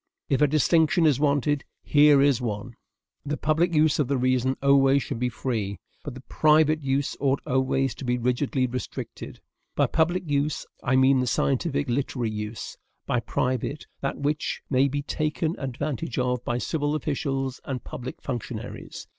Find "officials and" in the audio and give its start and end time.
16.95-17.83